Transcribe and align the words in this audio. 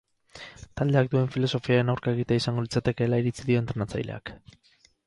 Taldeak 0.81 1.11
duen 1.11 1.29
filosofiaren 1.35 1.93
aurka 1.95 2.15
egitea 2.17 2.43
izango 2.45 2.65
litzatekeela 2.67 3.21
iritzi 3.27 3.51
dio 3.53 3.63
entrenatzaileak. 3.67 4.35